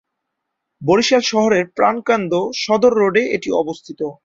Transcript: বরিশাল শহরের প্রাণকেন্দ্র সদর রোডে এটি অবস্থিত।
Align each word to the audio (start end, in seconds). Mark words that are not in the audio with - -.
বরিশাল 0.81 1.23
শহরের 1.31 1.65
প্রাণকেন্দ্র 1.77 2.35
সদর 2.63 2.93
রোডে 2.99 3.23
এটি 3.35 3.49
অবস্থিত। 3.61 3.99